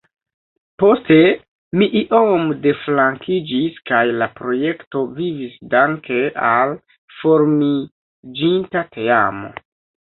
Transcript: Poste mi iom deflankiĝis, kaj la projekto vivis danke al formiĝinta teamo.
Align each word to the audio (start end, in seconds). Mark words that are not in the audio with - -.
Poste 0.83 1.17
mi 1.81 1.87
iom 1.99 2.47
deflankiĝis, 2.63 3.77
kaj 3.91 4.01
la 4.23 4.29
projekto 4.41 5.05
vivis 5.21 5.63
danke 5.77 6.21
al 6.55 6.75
formiĝinta 7.21 8.89
teamo. 8.99 9.57